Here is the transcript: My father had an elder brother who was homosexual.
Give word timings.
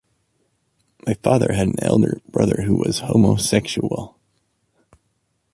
My 1.05 1.13
father 1.13 1.53
had 1.53 1.67
an 1.67 1.83
elder 1.83 2.21
brother 2.31 2.63
who 2.63 2.75
was 2.75 3.01
homosexual. 3.01 4.19